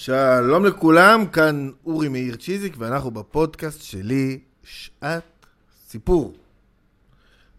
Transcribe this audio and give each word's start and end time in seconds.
שלום 0.00 0.64
לכולם, 0.64 1.26
כאן 1.26 1.70
אורי 1.86 2.08
מאיר 2.08 2.36
צ'יזיק, 2.36 2.74
ואנחנו 2.78 3.10
בפודקאסט 3.10 3.82
שלי, 3.82 4.38
שעת 4.62 5.46
סיפור. 5.88 6.36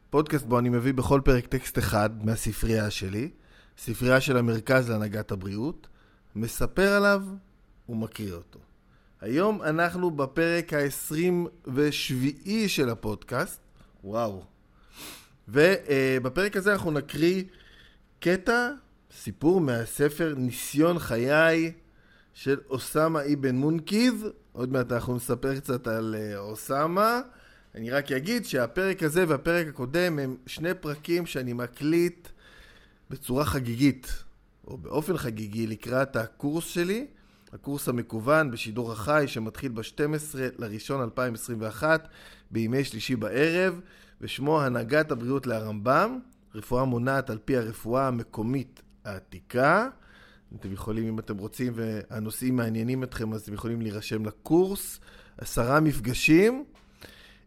פודקאסט 0.09 0.45
בו 0.45 0.59
אני 0.59 0.69
מביא 0.69 0.93
בכל 0.93 1.21
פרק 1.25 1.47
טקסט 1.47 1.77
אחד 1.77 2.25
מהספרייה 2.25 2.89
שלי, 2.89 3.29
ספרייה 3.77 4.21
של 4.21 4.37
המרכז 4.37 4.89
להנהגת 4.89 5.31
הבריאות, 5.31 5.87
מספר 6.35 6.93
עליו 6.93 7.23
ומקריא 7.89 8.33
אותו. 8.33 8.59
היום 9.21 9.61
אנחנו 9.61 10.11
בפרק 10.11 10.73
ה-27 10.73 11.69
של 12.67 12.89
הפודקאסט, 12.89 13.59
וואו. 14.03 14.43
ובפרק 15.47 16.57
הזה 16.57 16.73
אנחנו 16.73 16.91
נקריא 16.91 17.43
קטע, 18.19 18.69
סיפור 19.23 19.61
מהספר 19.61 20.33
ניסיון 20.37 20.99
חיי 20.99 21.71
של 22.33 22.59
אוסמה 22.69 23.19
אבן 23.33 23.55
מונקיז. 23.55 24.25
עוד 24.51 24.71
מעט 24.71 24.91
אנחנו 24.91 25.15
נספר 25.15 25.59
קצת 25.59 25.87
על 25.87 26.15
אה, 26.19 26.37
אוסמה. 26.37 27.21
אני 27.75 27.91
רק 27.91 28.11
אגיד 28.11 28.45
שהפרק 28.45 29.03
הזה 29.03 29.25
והפרק 29.27 29.67
הקודם 29.67 30.19
הם 30.19 30.35
שני 30.45 30.73
פרקים 30.73 31.25
שאני 31.25 31.53
מקליט 31.53 32.27
בצורה 33.09 33.45
חגיגית, 33.45 34.23
או 34.67 34.77
באופן 34.77 35.17
חגיגי, 35.17 35.67
לקראת 35.67 36.15
הקורס 36.15 36.65
שלי, 36.65 37.07
הקורס 37.53 37.89
המקוון 37.89 38.51
בשידור 38.51 38.91
החי 38.91 39.23
שמתחיל 39.27 39.71
ב-12 39.71 40.37
לראשון 40.57 41.01
2021 41.01 42.07
בימי 42.51 42.83
שלישי 42.83 43.15
בערב, 43.15 43.79
ושמו 44.21 44.61
הנהגת 44.61 45.11
הבריאות 45.11 45.47
להרמב"ם, 45.47 46.19
רפואה 46.55 46.85
מונעת 46.85 47.29
על 47.29 47.37
פי 47.45 47.57
הרפואה 47.57 48.07
המקומית 48.07 48.81
העתיקה. 49.05 49.89
אתם 50.55 50.73
יכולים, 50.73 51.07
אם 51.07 51.19
אתם 51.19 51.37
רוצים 51.37 51.73
והנושאים 51.75 52.55
מעניינים 52.55 53.03
אתכם, 53.03 53.33
אז 53.33 53.41
אתם 53.41 53.53
יכולים 53.53 53.81
להירשם 53.81 54.25
לקורס. 54.25 54.99
עשרה 55.37 55.79
מפגשים. 55.79 56.65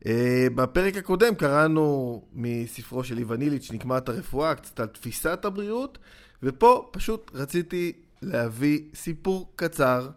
Uh, 0.00 0.06
בפרק 0.54 0.96
הקודם 0.96 1.34
קראנו 1.34 2.22
מספרו 2.32 3.04
של 3.04 3.18
איוון 3.18 3.42
איליץ', 3.42 3.70
נקמת 3.72 4.08
הרפואה, 4.08 4.54
קצת 4.54 4.80
על 4.80 4.86
תפיסת 4.86 5.44
הבריאות, 5.44 5.98
ופה 6.42 6.88
פשוט 6.92 7.30
רציתי 7.34 7.92
להביא 8.22 8.80
סיפור 8.94 9.52
קצר, 9.56 10.08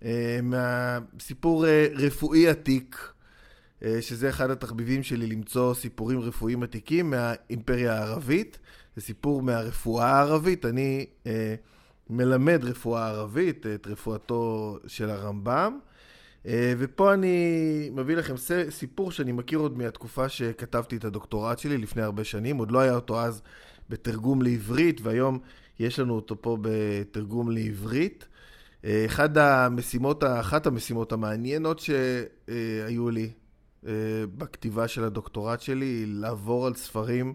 uh, 0.00 0.04
מהסיפור 0.42 1.64
uh, 1.64 1.68
רפואי 1.94 2.48
עתיק, 2.48 3.12
uh, 3.80 3.84
שזה 4.00 4.28
אחד 4.28 4.50
התחביבים 4.50 5.02
שלי 5.02 5.26
למצוא 5.26 5.74
סיפורים 5.74 6.20
רפואיים 6.20 6.62
עתיקים 6.62 7.10
מהאימפריה 7.10 7.94
הערבית. 7.94 8.58
זה 8.96 9.02
סיפור 9.02 9.42
מהרפואה 9.42 10.06
הערבית. 10.06 10.64
אני... 10.64 11.06
Uh, 11.24 11.28
מלמד 12.10 12.64
רפואה 12.64 13.08
ערבית, 13.08 13.66
את 13.66 13.86
רפואתו 13.86 14.78
של 14.86 15.10
הרמב"ם. 15.10 15.78
אה, 16.46 16.72
ופה 16.78 17.14
אני 17.14 17.90
מביא 17.92 18.16
לכם 18.16 18.34
סיפור 18.70 19.12
שאני 19.12 19.32
מכיר 19.32 19.58
עוד 19.58 19.78
מהתקופה 19.78 20.28
שכתבתי 20.28 20.96
את 20.96 21.04
הדוקטורט 21.04 21.58
שלי 21.58 21.78
לפני 21.78 22.02
הרבה 22.02 22.24
שנים, 22.24 22.56
עוד 22.56 22.70
לא 22.70 22.78
היה 22.80 22.94
אותו 22.94 23.20
אז 23.20 23.42
בתרגום 23.88 24.42
לעברית, 24.42 25.00
והיום 25.00 25.38
יש 25.78 25.98
לנו 25.98 26.14
אותו 26.14 26.42
פה 26.42 26.58
בתרגום 26.60 27.50
לעברית. 27.50 28.28
אה, 28.84 29.02
אחד 29.06 29.38
המשימות, 29.38 30.24
אחת 30.24 30.66
המשימות 30.66 31.12
המעניינות 31.12 31.78
שהיו 31.78 33.10
לי 33.10 33.30
אה, 33.86 33.92
בכתיבה 34.38 34.88
של 34.88 35.04
הדוקטורט 35.04 35.60
שלי, 35.60 35.86
היא 35.86 36.06
לעבור 36.08 36.66
על 36.66 36.74
ספרים 36.74 37.34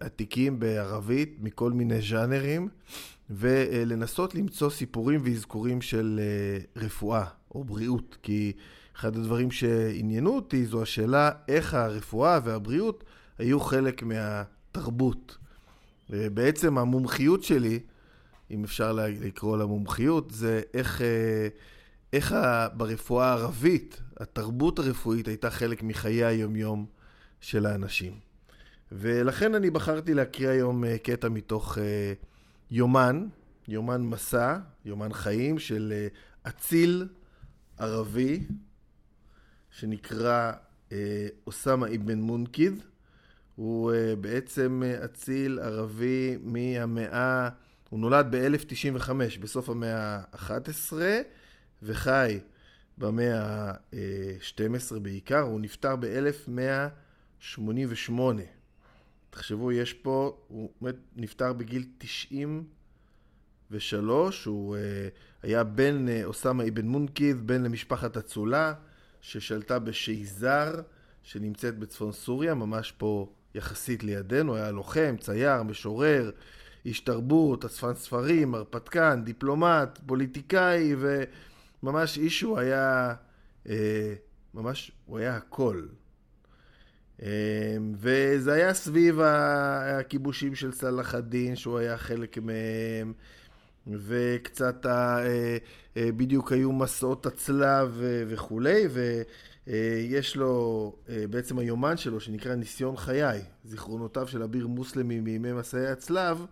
עתיקים 0.00 0.58
בערבית 0.58 1.36
מכל 1.40 1.72
מיני 1.72 2.00
ז'אנרים. 2.00 2.68
ולנסות 3.30 4.34
למצוא 4.34 4.70
סיפורים 4.70 5.20
ואזכורים 5.24 5.82
של 5.82 6.20
אה, 6.22 6.82
רפואה 6.82 7.24
או 7.54 7.64
בריאות, 7.64 8.16
כי 8.22 8.52
אחד 8.96 9.16
הדברים 9.16 9.50
שעניינו 9.50 10.34
אותי 10.34 10.66
זו 10.66 10.82
השאלה 10.82 11.30
איך 11.48 11.74
הרפואה 11.74 12.38
והבריאות 12.44 13.04
היו 13.38 13.60
חלק 13.60 14.02
מהתרבות. 14.02 15.38
בעצם 16.08 16.78
המומחיות 16.78 17.42
שלי, 17.42 17.78
אם 18.50 18.64
אפשר 18.64 18.92
לקרוא 19.20 19.56
לה 19.56 19.66
מומחיות, 19.66 20.30
זה 20.30 20.62
איך, 20.74 21.02
אה, 21.02 21.48
איך 22.12 22.34
ברפואה 22.76 23.26
הערבית, 23.26 24.00
התרבות 24.20 24.78
הרפואית 24.78 25.28
הייתה 25.28 25.50
חלק 25.50 25.82
מחיי 25.82 26.24
היומיום 26.24 26.86
של 27.40 27.66
האנשים. 27.66 28.12
ולכן 28.92 29.54
אני 29.54 29.70
בחרתי 29.70 30.14
להקריא 30.14 30.48
היום 30.48 30.84
אה, 30.84 30.98
קטע 30.98 31.28
מתוך 31.28 31.78
יומן, 32.70 33.26
יומן 33.68 34.02
מסע, 34.02 34.58
יומן 34.84 35.12
חיים 35.12 35.58
של 35.58 35.92
אה, 35.96 36.08
אציל 36.48 37.08
ערבי, 37.78 38.46
שנקרא 39.70 40.52
אה, 40.92 41.26
אוסמה 41.46 41.86
אבן 41.86 42.20
מונקיד. 42.20 42.82
הוא 43.56 43.92
אה, 43.92 44.16
בעצם 44.20 44.82
אציל 45.04 45.58
ערבי 45.58 46.38
מהמאה, 46.42 47.48
הוא 47.88 48.00
נולד 48.00 48.26
ב-1095, 48.30 49.10
בסוף 49.40 49.68
המאה 49.68 50.16
ה-11, 50.16 50.92
וחי 51.82 52.40
במאה 52.98 53.40
ה-12 53.40 54.98
בעיקר, 54.98 55.40
הוא 55.40 55.60
נפטר 55.60 55.96
ב-1188. 55.96 58.12
תחשבו, 59.36 59.72
יש 59.72 59.92
פה, 59.92 60.36
הוא 60.48 60.70
נפטר 61.16 61.52
בגיל 61.52 61.84
93, 61.98 64.44
הוא 64.44 64.76
uh, 64.76 64.78
היה 65.42 65.64
בן 65.64 66.06
uh, 66.08 66.10
אוסמה 66.24 66.68
אבן 66.68 66.86
מונקיד, 66.86 67.46
בן 67.46 67.62
למשפחת 67.62 68.16
אצולה, 68.16 68.74
ששלטה 69.20 69.78
בשייזר, 69.78 70.74
שנמצאת 71.22 71.78
בצפון 71.78 72.12
סוריה, 72.12 72.54
ממש 72.54 72.92
פה 72.98 73.32
יחסית 73.54 74.04
לידינו, 74.04 74.56
היה 74.56 74.70
לוחם, 74.70 75.16
צייר, 75.20 75.62
משורר, 75.62 76.30
איש 76.84 77.00
תרבות, 77.00 77.64
אספן 77.64 77.94
ספרים, 77.94 78.54
הרפתקן, 78.54 79.24
דיפלומט, 79.24 79.98
פוליטיקאי, 80.06 80.94
וממש 81.82 82.18
איש 82.18 82.42
הוא 82.42 82.58
היה, 82.58 83.14
uh, 83.64 83.68
ממש, 84.54 84.92
הוא 85.06 85.18
היה 85.18 85.36
הכל. 85.36 85.82
אמ, 87.22 87.28
וזה 87.94 88.52
היה 88.52 88.74
סביב 88.74 89.20
הכיבושים 89.20 90.54
של 90.54 90.72
סלאח 90.72 91.14
א-דין, 91.14 91.56
שהוא 91.56 91.78
היה 91.78 91.96
חלק 91.96 92.38
מהם, 92.38 93.12
וקצת 93.86 94.86
ה... 94.86 95.18
אה, 95.18 95.56
אה, 95.96 96.12
בדיוק 96.12 96.52
היו 96.52 96.72
מסעות 96.72 97.26
הצלב 97.26 98.00
וכולי, 98.28 98.84
ויש 99.66 100.36
לו, 100.36 100.92
אה, 101.08 101.24
בעצם 101.30 101.58
היומן 101.58 101.96
שלו, 101.96 102.20
שנקרא 102.20 102.54
ניסיון 102.54 102.96
חיי, 102.96 103.40
זיכרונותיו 103.64 104.28
של 104.28 104.42
אביר 104.42 104.66
מוסלמי 104.66 105.20
מימי 105.20 105.52
מסעי 105.52 105.86
הצלב, 105.86 106.46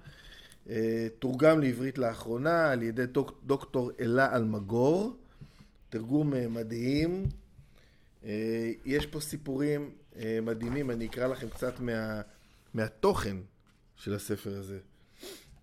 תורגם 1.19 1.61
לעברית 1.61 1.99
לאחרונה 1.99 2.71
על 2.71 2.83
ידי 2.83 3.07
דוק, 3.07 3.41
דוקטור 3.47 3.91
אלה 4.01 4.37
אלמגור, 4.37 5.17
תרגום 5.91 6.33
מדהים. 6.51 7.27
יש 8.85 9.07
פה 9.07 9.21
סיפורים 9.21 9.91
מדהימים, 10.43 10.91
אני 10.91 11.07
אקרא 11.07 11.27
לכם 11.27 11.49
קצת 11.49 11.81
מה, 11.81 12.21
מהתוכן 12.75 13.37
של 13.97 14.15
הספר 14.15 14.57
הזה. 14.57 14.79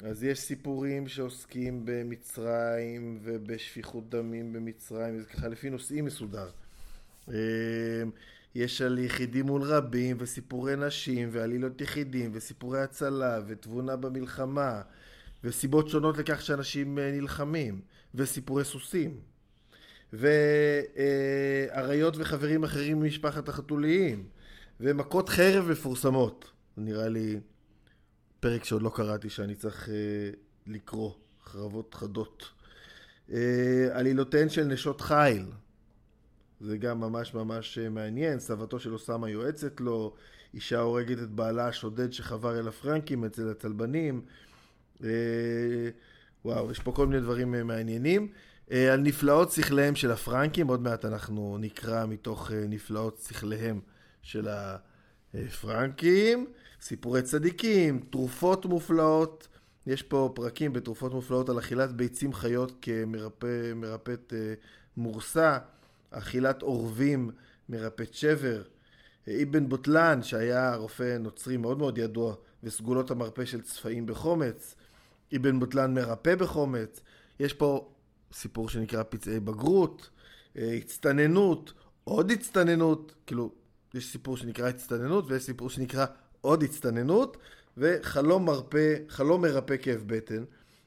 אז 0.04 0.24
יש 0.24 0.40
סיפורים 0.40 1.08
שעוסקים 1.08 1.82
במצרים 1.86 3.20
ובשפיכות 3.24 4.10
דמים 4.10 4.54
במצרים, 4.54 5.20
זה 5.20 5.26
ככה 5.26 5.48
לפי 5.48 5.70
נושאים 5.70 6.06
מסודר. 6.06 6.50
אה, 7.30 7.34
יש 8.56 8.82
על 8.82 9.00
יחידים 9.00 9.46
מול 9.46 9.64
רבים 9.64 10.18
וסיפורי 10.20 10.76
נשים 10.76 11.30
ועלילות 11.32 11.82
יחידים 11.82 12.32
וסיפורי 12.34 12.82
הצלה 12.82 13.40
ותבונה 13.48 13.96
במלחמה 13.96 14.82
וסיבות 15.44 15.90
שונות 15.90 16.18
לכך 16.18 16.42
שאנשים 16.42 17.00
אה, 17.00 17.12
נלחמים 17.12 17.82
וסיפורי 18.16 18.64
סוסים 18.64 19.20
ואריות 20.14 22.18
וחברים 22.18 22.64
אחרים 22.64 23.00
ממשפחת 23.00 23.50
החתוליים 23.50 24.26
ומכות 24.82 25.30
חרב 25.30 25.72
מפורסמות. 25.72 26.52
נראה 26.78 27.10
לי 27.10 27.40
פרק 28.40 28.64
שעוד 28.64 28.82
לא 28.82 28.92
קראתי 28.96 29.30
שאני 29.30 29.56
צריך 29.56 29.88
uh, 29.88 29.92
לקרוא, 30.68 31.12
חרבות 31.46 31.94
חדות. 31.94 32.46
Uh, 33.30 33.34
עלילותיהן 33.92 34.50
של 34.50 34.64
נשות 34.64 35.02
חיל, 35.02 35.46
זה 36.62 36.78
גם 36.78 37.00
ממש 37.00 37.34
ממש 37.34 37.78
uh, 37.78 37.90
מעניין. 37.90 38.40
סבתו 38.40 38.80
של 38.80 38.94
אוסאמה 38.94 39.30
יועצת 39.30 39.82
לו, 39.82 40.14
אישה 40.54 40.80
הורגת 40.80 41.18
את 41.20 41.30
בעלה 41.30 41.68
השודד 41.68 42.14
שחבר 42.14 42.60
אל 42.60 42.68
הפרנקים 42.68 43.26
אצל 43.26 43.50
הצלבנים. 43.50 44.22
Uh, 44.98 45.04
וואו, 46.46 46.72
יש 46.72 46.80
פה 46.80 46.92
כל 46.92 47.08
מיני 47.08 47.22
דברים 47.22 47.56
uh, 47.56 47.64
מעניינים. 47.64 48.32
Uh, 48.70 48.74
על 48.94 49.00
נפלאות 49.00 49.52
שכליהם 49.52 49.96
של 49.96 50.12
הפרנקים, 50.12 50.68
עוד 50.68 50.82
מעט 50.82 51.06
אנחנו 51.06 51.58
נקרא 51.60 52.06
מתוך 52.06 52.52
נפלאות 52.52 53.18
שכליהם 53.28 53.80
של 54.22 54.48
הפרנקים, 55.34 56.48
סיפורי 56.82 57.22
צדיקים, 57.22 58.00
תרופות 58.10 58.66
מופלאות, 58.66 59.48
יש 59.88 60.02
פה 60.04 60.32
פרקים 60.36 60.74
בתרופות 60.74 61.14
מופלאות 61.14 61.50
על 61.50 61.60
אכילת 61.60 61.92
ביצים 61.92 62.34
חיות 62.34 62.72
כמרפאת 62.82 64.34
אה, 64.36 64.54
מורסה, 64.98 65.58
אכילת 66.12 66.62
עורבים, 66.62 67.32
מרפאת 67.70 68.14
שבר. 68.14 68.64
אבן 69.28 69.70
בוטלן, 69.70 70.24
שהיה 70.24 70.76
רופא 70.76 71.18
נוצרי 71.18 71.58
מאוד 71.58 71.78
מאוד 71.78 71.98
ידוע, 71.98 72.36
וסגולות 72.64 73.12
המרפא 73.12 73.46
של 73.46 73.62
צפעים 73.62 74.06
בחומץ. 74.06 74.76
אבן 75.36 75.60
בוטלן 75.60 75.94
מרפא 75.94 76.36
בחומץ. 76.36 77.02
יש 77.40 77.54
פה 77.54 77.92
סיפור 78.34 78.70
שנקרא 78.70 79.04
פצעי 79.10 79.40
בגרות, 79.40 80.10
אה, 80.58 80.74
הצטננות, 80.74 81.74
עוד 82.04 82.32
הצטננות, 82.32 83.14
כאילו, 83.26 83.52
יש 83.94 84.12
סיפור 84.12 84.38
שנקרא 84.38 84.70
הצטננות 84.70 85.26
ויש 85.28 85.44
סיפור 85.44 85.70
שנקרא 85.70 86.06
עוד 86.42 86.64
הצטננות, 86.64 87.38
וחלום 87.78 88.46
מרפא, 88.46 88.96
חלום 89.10 89.42
מרפא 89.42 89.76
כאב 89.82 90.04
בטן. 90.06 90.44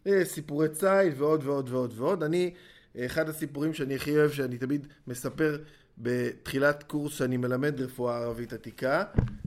אה, 0.06 0.24
סיפורי 0.24 0.68
ציד 0.68 1.12
ועוד 1.16 1.44
ועוד 1.44 1.68
ועוד 1.68 1.92
ועוד. 1.96 2.22
אני, 2.22 2.54
אחד 2.98 3.28
הסיפורים 3.28 3.74
שאני 3.74 3.94
הכי 3.94 4.16
אוהב, 4.16 4.30
שאני 4.30 4.58
תמיד 4.58 4.86
מספר 5.06 5.58
בתחילת 5.98 6.82
קורס 6.82 7.12
שאני 7.12 7.36
מלמד 7.36 7.80
רפואה 7.80 8.16
ערבית 8.16 8.52
עתיקה, 8.52 9.04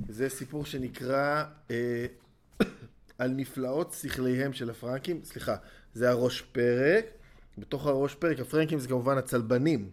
זה 0.10 0.30
סיפור 0.30 0.66
שנקרא 0.66 1.44
אה, 1.72 2.06
על 3.20 3.32
נפלאות 3.32 3.94
שכליהם 4.02 4.54
של 4.54 4.70
הפרנקים, 4.70 5.22
סליחה, 5.24 5.56
זה 5.94 6.10
הראש 6.10 6.42
פרק, 6.42 7.06
בתוך 7.58 7.88
הראש 7.88 8.16
פרק 8.16 8.40
הפרנקים 8.40 8.80
זה 8.80 8.88
כמובן 8.88 9.18
הצלבנים, 9.18 9.90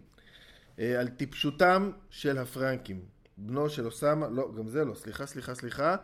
אה, 0.79 0.99
על 0.99 1.07
טיפשותם 1.07 1.91
של 2.09 2.37
הפרנקים, 2.37 3.14
בנו 3.37 3.69
של 3.69 3.85
אוסאמה, 3.85 4.27
לא, 4.29 4.51
גם 4.57 4.67
זה 4.67 4.85
לא, 4.85 4.93
סליחה, 4.93 5.25
סליחה, 5.25 5.55
סליחה, 5.55 5.95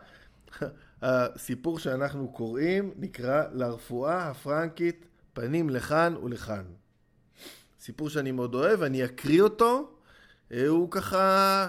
הסיפור 1.02 1.78
שאנחנו 1.78 2.28
קוראים 2.28 2.92
נקרא 2.96 3.44
לרפואה 3.52 4.30
הפרנקית 4.30 5.06
פנים 5.32 5.70
לכאן 5.70 6.14
ולכאן. 6.22 6.64
סיפור 7.80 8.08
שאני 8.08 8.32
מאוד 8.32 8.54
אוהב, 8.54 8.82
אני 8.82 9.04
אקריא 9.04 9.42
אותו, 9.42 9.90
אה, 10.52 10.66
הוא 10.66 10.90
ככה, 10.90 11.68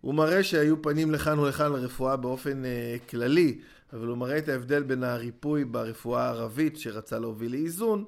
הוא 0.00 0.14
מראה 0.14 0.42
שהיו 0.42 0.82
פנים 0.82 1.10
לכאן 1.10 1.38
ולכאן 1.38 1.72
לרפואה 1.72 2.16
באופן 2.16 2.64
אה, 2.64 2.96
כללי, 3.08 3.60
אבל 3.92 4.06
הוא 4.06 4.16
מראה 4.18 4.38
את 4.38 4.48
ההבדל 4.48 4.82
בין 4.82 5.04
הריפוי 5.04 5.64
ברפואה 5.64 6.22
הערבית 6.22 6.76
שרצה 6.78 7.18
להוביל 7.18 7.52
לאיזון, 7.52 8.04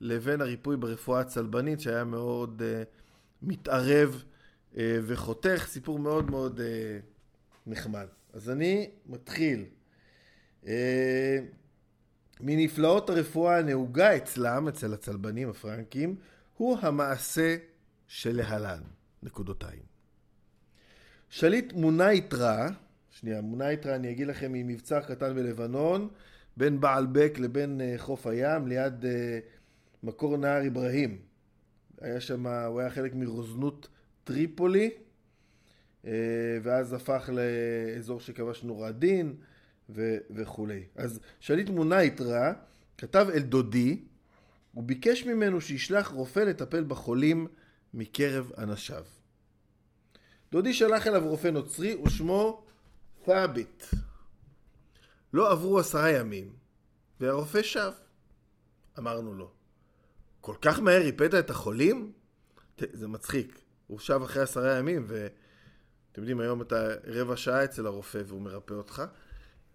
לבין 0.00 0.40
הריפוי 0.40 0.76
ברפואה 0.76 1.20
הצלבנית 1.20 1.80
שהיה 1.80 2.04
מאוד 2.04 2.62
uh, 2.62 2.86
מתערב 3.42 4.22
uh, 4.22 4.37
וחותך, 4.76 5.66
סיפור 5.68 5.98
מאוד 5.98 6.30
מאוד 6.30 6.58
uh, 6.58 6.62
נחמד. 7.66 8.06
אז 8.32 8.50
אני 8.50 8.90
מתחיל. 9.06 9.64
Uh, 10.64 10.68
מנפלאות 12.40 13.10
הרפואה 13.10 13.58
הנהוגה 13.58 14.16
אצלם, 14.16 14.68
אצל 14.68 14.94
הצלבנים 14.94 15.48
הפרנקים, 15.48 16.16
הוא 16.56 16.78
המעשה 16.80 17.56
שלהלן, 18.06 18.82
נקודותיים. 19.22 19.82
שליט 21.30 21.72
מונייטרה, 21.72 22.68
שנייה, 23.10 23.40
מונייטרה 23.40 23.94
אני 23.94 24.10
אגיד 24.10 24.26
לכם 24.26 24.52
ממבצר 24.52 25.00
קטן 25.00 25.34
בלבנון, 25.34 26.08
בין 26.56 26.80
בעל 26.80 27.06
בק 27.12 27.38
לבין 27.38 27.80
חוף 27.96 28.26
הים, 28.26 28.66
ליד 28.66 29.04
מקור 30.02 30.36
נהר 30.36 30.66
אברהים. 30.66 31.18
היה 32.00 32.20
שם, 32.20 32.46
הוא 32.46 32.80
היה 32.80 32.90
חלק 32.90 33.14
מרוזנות 33.14 33.88
טריפולי, 34.28 34.90
uh, 36.04 36.08
ואז 36.62 36.92
הפך 36.92 37.30
לאזור 37.32 38.20
שכבשנו 38.20 38.80
רדין 38.80 39.36
וכולי. 40.30 40.84
אז 40.96 41.20
שליט 41.40 41.68
מונייטרה 41.68 42.52
כתב 42.98 43.26
אל 43.34 43.38
דודי, 43.38 44.02
הוא 44.72 44.84
ביקש 44.84 45.24
ממנו 45.24 45.60
שישלח 45.60 46.08
רופא 46.08 46.40
לטפל 46.40 46.84
בחולים 46.84 47.46
מקרב 47.94 48.52
אנשיו. 48.58 49.04
דודי 50.52 50.74
שלח 50.74 51.06
אליו 51.06 51.28
רופא 51.28 51.48
נוצרי 51.48 51.96
ושמו 51.96 52.64
ת'אביט. 53.24 53.84
לא 55.32 55.52
עברו 55.52 55.78
עשרה 55.78 56.10
ימים, 56.10 56.52
והרופא 57.20 57.62
שב. 57.62 57.92
אמרנו 58.98 59.34
לו, 59.34 59.50
כל 60.40 60.54
כך 60.62 60.80
מהר 60.80 61.02
ריפאת 61.02 61.34
את 61.34 61.50
החולים? 61.50 62.12
זה 62.78 63.08
מצחיק. 63.08 63.67
הוא 63.88 63.98
שב 63.98 64.22
אחרי 64.22 64.42
עשרה 64.42 64.78
ימים, 64.78 65.04
ואתם 65.08 66.20
יודעים, 66.20 66.40
היום 66.40 66.62
אתה 66.62 66.88
רבע 67.06 67.36
שעה 67.36 67.64
אצל 67.64 67.86
הרופא 67.86 68.22
והוא 68.26 68.42
מרפא 68.42 68.74
אותך. 68.74 69.02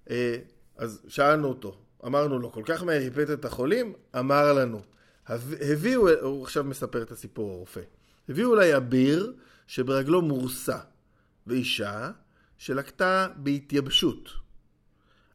אה, 0.09 0.37
אז 0.77 1.01
שאלנו 1.07 1.47
אותו, 1.47 1.77
אמרנו 2.05 2.39
לו, 2.39 2.51
כל 2.51 2.63
כך 2.65 2.83
מהר 2.83 2.99
ריפאת 2.99 3.29
את 3.29 3.45
החולים? 3.45 3.93
אמר 4.19 4.53
לנו. 4.53 4.81
הביאו, 5.71 6.09
הוא 6.09 6.43
עכשיו 6.43 6.63
מספר 6.63 7.01
את 7.01 7.11
הסיפור 7.11 7.51
הרופא. 7.51 7.81
הביאו 8.29 8.55
אליי 8.55 8.77
אביר 8.77 9.33
שברגלו 9.67 10.21
מורסה, 10.21 10.77
ואישה 11.47 12.11
שלקתה 12.57 13.27
בהתייבשות. 13.35 14.29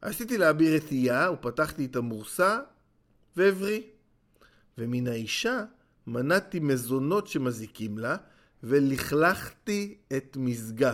עשיתי 0.01 0.37
לאביר 0.37 0.75
רתייה 0.75 1.31
ופתחתי 1.31 1.85
את 1.85 1.95
המורסה 1.95 2.59
והבריא. 3.37 3.81
ומן 4.77 5.07
האישה 5.07 5.63
מנעתי 6.07 6.59
מזונות 6.59 7.27
שמזיקים 7.27 7.97
לה 7.97 8.17
ולכלכתי 8.63 9.97
את 10.17 10.37
מזגה. 10.39 10.93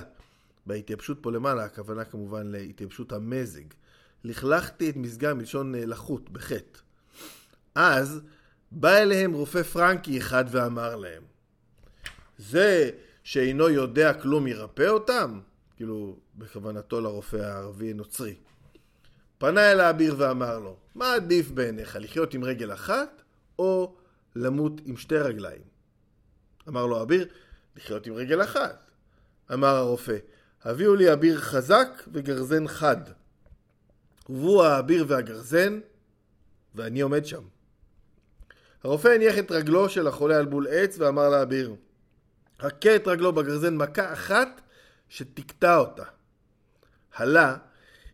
בהתייבשות 0.65 1.17
פה 1.21 1.31
למעלה, 1.31 1.65
הכוונה 1.65 2.06
כמובן 2.06 2.47
להתייבשות 2.47 3.12
המזג. 3.12 3.63
לכלכתי 4.23 4.89
את 4.89 4.95
מזגה 4.95 5.33
מלשון 5.33 5.75
אה, 5.75 5.85
לחות, 5.85 6.29
בחטא. 6.29 6.79
אז 7.75 8.21
בא 8.71 8.97
אליהם 8.97 9.33
רופא 9.33 9.63
פרנקי 9.63 10.17
אחד 10.17 10.45
ואמר 10.51 10.95
להם, 10.95 11.23
זה 12.38 12.89
שאינו 13.23 13.69
יודע 13.69 14.13
כלום 14.13 14.47
ירפא 14.47 14.88
אותם? 14.88 15.39
כאילו, 15.75 16.17
בכוונתו 16.35 17.01
לרופא 17.01 17.38
הערבי-נוצרי. 17.38 18.35
פנה 19.38 19.71
אל 19.71 19.79
האביר 19.79 20.15
ואמר 20.17 20.59
לו, 20.59 20.77
מה 20.95 21.13
עדיף 21.13 21.51
בעיניך, 21.51 21.97
לחיות 22.01 22.33
עם 22.33 22.44
רגל 22.44 22.73
אחת 22.73 23.21
או 23.59 23.95
למות 24.35 24.81
עם 24.85 24.97
שתי 24.97 25.17
רגליים? 25.17 25.62
אמר 26.67 26.85
לו 26.85 27.00
האביר, 27.00 27.27
לחיות 27.75 28.07
עם 28.07 28.13
רגל 28.13 28.44
אחת. 28.44 28.92
אמר 29.54 29.75
הרופא, 29.75 30.18
הביאו 30.63 30.95
לי 30.95 31.13
אביר 31.13 31.39
חזק 31.42 32.04
וגרזן 32.13 32.68
חד. 32.68 32.98
הובאו 34.27 34.66
האביר 34.66 35.06
והגרזן, 35.07 35.80
ואני 36.75 37.01
עומד 37.01 37.25
שם. 37.25 37.44
הרופא 38.83 39.07
הניח 39.07 39.38
את 39.38 39.51
רגלו 39.51 39.89
של 39.89 40.07
החולה 40.07 40.38
על 40.38 40.45
בול 40.45 40.68
עץ 40.69 41.00
ואמר 41.00 41.29
לאביר, 41.29 41.75
הכה 42.60 42.96
את 42.96 43.08
רגלו 43.08 43.34
בגרזן 43.34 43.75
מכה 43.75 44.13
אחת 44.13 44.62
שתקטע 45.10 45.77
אותה. 45.77 46.03
הלה 47.15 47.58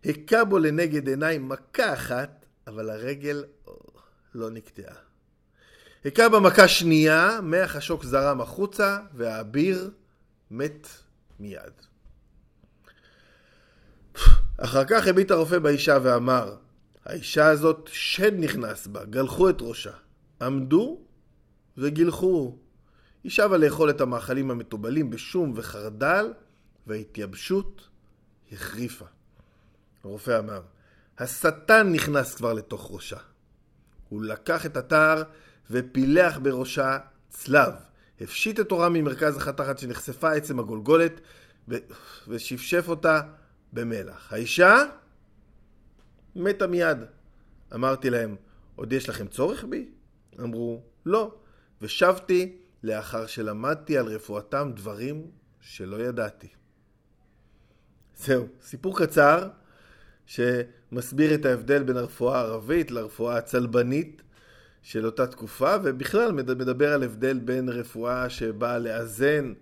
הכה 0.05 0.45
בו 0.45 0.59
לנגד 0.59 1.07
עיניים 1.07 1.49
מכה 1.49 1.93
אחת, 1.93 2.45
אבל 2.67 2.89
הרגל 2.89 3.43
לא 4.35 4.49
נקטעה. 4.49 5.10
הכה 6.05 6.29
במכה 6.29 6.67
שנייה, 6.67 7.39
מח 7.43 7.75
השוק 7.75 8.03
זרם 8.03 8.41
החוצה, 8.41 8.99
והאביר 9.13 9.91
מת 10.51 10.87
מיד. 11.39 11.73
אחר 14.57 14.85
כך 14.85 15.07
הביט 15.07 15.31
הרופא 15.31 15.59
באישה 15.59 15.97
ואמר, 16.03 16.55
האישה 17.05 17.47
הזאת 17.47 17.89
שד 17.91 18.33
נכנס 18.39 18.87
בה, 18.87 19.05
גלחו 19.05 19.49
את 19.49 19.57
ראשה. 19.61 19.91
עמדו 20.41 20.99
וגילחו. 21.77 22.57
היא 23.23 23.31
שבה 23.31 23.57
לאכול 23.57 23.89
את 23.89 24.01
המאכלים 24.01 24.51
המתובלים 24.51 25.09
בשום 25.09 25.53
וחרדל, 25.55 26.33
וההתייבשות 26.87 27.87
החריפה. 28.51 29.05
הרופא 30.03 30.39
אמר, 30.39 30.61
השטן 31.17 31.91
נכנס 31.91 32.35
כבר 32.35 32.53
לתוך 32.53 32.87
ראשה. 32.91 33.17
הוא 34.09 34.23
לקח 34.23 34.65
את 34.65 34.77
התער 34.77 35.23
ופילח 35.69 36.37
בראשה 36.37 36.97
צלב. 37.29 37.73
הפשיט 38.21 38.59
את 38.59 38.69
תורה 38.69 38.89
ממרכז 38.89 39.37
החתחת 39.37 39.77
שנחשפה 39.77 40.31
עצם 40.31 40.59
הגולגולת 40.59 41.21
ו... 41.69 41.75
ושפשף 42.27 42.85
אותה 42.87 43.21
במלח. 43.73 44.33
האישה 44.33 44.83
מתה 46.35 46.67
מיד. 46.67 46.97
אמרתי 47.73 48.09
להם, 48.09 48.35
עוד 48.75 48.93
יש 48.93 49.09
לכם 49.09 49.27
צורך 49.27 49.65
בי? 49.69 49.89
אמרו, 50.39 50.81
לא. 51.05 51.35
ושבתי 51.81 52.57
לאחר 52.83 53.25
שלמדתי 53.25 53.97
על 53.97 54.07
רפואתם 54.07 54.71
דברים 54.75 55.31
שלא 55.61 55.97
ידעתי. 55.97 56.47
זהו, 58.17 58.47
סיפור 58.61 58.97
קצר 58.97 59.49
שמסביר 60.25 61.35
את 61.35 61.45
ההבדל 61.45 61.83
בין 61.83 61.97
הרפואה 61.97 62.37
הערבית 62.37 62.91
לרפואה 62.91 63.37
הצלבנית 63.37 64.21
של 64.81 65.05
אותה 65.05 65.27
תקופה, 65.27 65.75
ובכלל 65.83 66.31
מדבר 66.31 66.93
על 66.93 67.03
הבדל 67.03 67.39
בין 67.39 67.69
רפואה 67.69 68.29
שבאה 68.29 68.79
לאזן 68.79 69.53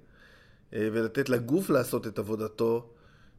אה, 0.73 0.89
ולתת 0.93 1.29
לגוף 1.29 1.69
לעשות 1.69 2.07
את 2.07 2.19
עבודתו, 2.19 2.89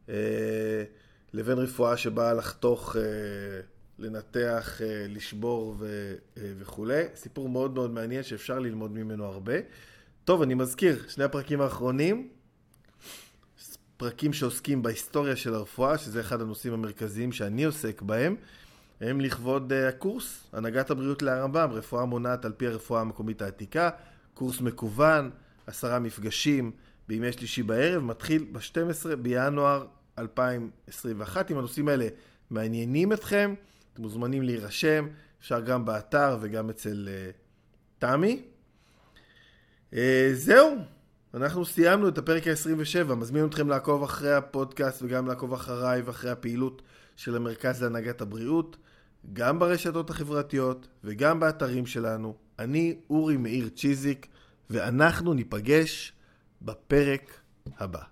אה, 0.09 0.85
לבין 1.33 1.59
רפואה 1.59 1.97
שבאה 1.97 2.35
לחתוך, 2.35 2.97
אה, 2.97 3.03
לנתח, 3.99 4.81
לשבור 5.09 5.77
ו, 5.79 6.15
וכולי. 6.37 7.05
סיפור 7.15 7.49
מאוד 7.49 7.75
מאוד 7.75 7.91
מעניין 7.91 8.23
שאפשר 8.23 8.59
ללמוד 8.59 8.93
ממנו 8.93 9.25
הרבה. 9.25 9.53
טוב, 10.25 10.43
אני 10.43 10.55
מזכיר, 10.55 11.03
שני 11.09 11.25
הפרקים 11.25 11.61
האחרונים, 11.61 12.29
פרקים 13.97 14.33
שעוסקים 14.33 14.83
בהיסטוריה 14.83 15.37
של 15.37 15.55
הרפואה, 15.55 15.99
שזה 15.99 16.21
אחד 16.21 16.41
הנושאים 16.41 16.73
המרכזיים 16.73 17.33
שאני 17.33 17.65
עוסק 17.65 18.03
בהם, 18.03 18.37
הם 19.00 19.21
לכבוד 19.21 19.73
אה, 19.73 19.88
הקורס, 19.88 20.45
הנהגת 20.52 20.90
הבריאות 20.90 21.23
לרמב"ם, 21.23 21.71
רפואה 21.73 22.04
מונעת 22.04 22.45
על 22.45 22.52
פי 22.52 22.66
הרפואה 22.66 23.00
המקומית 23.00 23.42
העתיקה, 23.42 23.90
קורס 24.35 24.61
מקוון, 24.61 25.30
עשרה 25.66 25.99
מפגשים 25.99 26.71
בימי 27.09 27.33
שלישי 27.33 27.62
בערב, 27.62 28.02
מתחיל 28.02 28.47
ב-12 28.52 29.16
בינואר 29.16 29.87
2021. 30.19 31.50
אם 31.50 31.59
הנושאים 31.59 31.88
האלה 31.88 32.09
מעניינים 32.50 33.12
אתכם, 33.12 33.54
אתם 33.92 34.02
מוזמנים 34.02 34.42
להירשם, 34.42 35.09
אפשר 35.40 35.61
גם 35.61 35.85
באתר 35.85 36.38
וגם 36.40 36.71
אצל 36.71 37.09
uh, 37.09 37.37
תמי. 37.99 38.42
Uh, 39.90 39.97
זהו, 40.33 40.76
אנחנו 41.35 41.64
סיימנו 41.64 42.09
את 42.09 42.19
הפרק 42.19 42.47
ה-27, 42.47 43.14
מזמין 43.14 43.47
אתכם 43.47 43.69
לעקוב 43.69 44.02
אחרי 44.02 44.35
הפודקאסט 44.35 45.02
וגם 45.02 45.26
לעקוב 45.26 45.52
אחריי 45.52 46.02
ואחרי 46.02 46.30
הפעילות 46.30 46.83
של 47.16 47.37
המרכז 47.37 47.83
להנהגת 47.83 48.21
הבריאות, 48.21 48.76
גם 49.33 49.59
ברשתות 49.59 50.11
החברתיות 50.11 50.89
וגם 51.05 51.41
באתרים 51.41 51.87
שלנו. 51.87 52.35
אני 52.59 52.97
אורי 53.11 53.37
מאיר 53.37 53.69
צ'יזיק, 53.69 54.27
ואנחנו 54.71 55.35
ניפגש 55.35 56.12
בפרק 56.62 57.41
הבא. 57.79 58.03